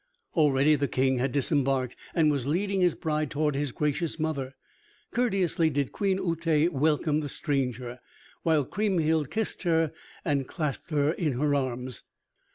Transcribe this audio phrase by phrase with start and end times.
[0.33, 4.55] Already the King had disembarked, and was leading his bride toward his gracious mother.
[5.11, 7.99] Courteously did Queen Uté welcome the stranger,
[8.41, 9.91] while Kriemhild kissed her
[10.25, 12.01] and clasped her in her arms.